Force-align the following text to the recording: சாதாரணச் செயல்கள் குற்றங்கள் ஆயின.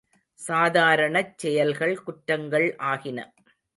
சாதாரணச் 0.39 1.37
செயல்கள் 1.37 1.93
குற்றங்கள் 2.03 2.67
ஆயின. 2.85 3.19